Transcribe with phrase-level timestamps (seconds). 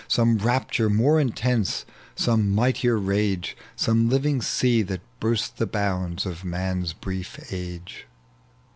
[0.07, 3.55] Some rapture more intense, some mightier rage.
[3.75, 8.07] Some living sea that buret the bounds of man's brief age.